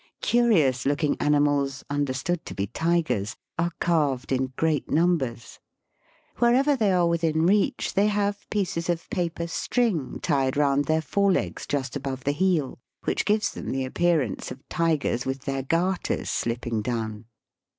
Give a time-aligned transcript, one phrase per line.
[0.23, 5.59] Curious looking animals, understood to be tigers, are carved in great numbers.
[6.37, 11.67] "Wherever they are within reach they have pieces of paper string tied round their forelegs
[11.67, 16.61] just above the heel, which gives them the appearance of tigers with their garters slip
[16.61, 17.25] ping down.